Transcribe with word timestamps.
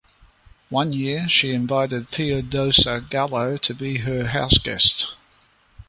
One 0.69 0.93
year, 0.93 1.29
she 1.29 1.53
invited 1.53 2.09
Theodosia 2.09 3.01
Gallow 3.07 3.57
to 3.57 3.73
be 3.75 3.99
her 3.99 4.25
house-guest. 4.29 5.13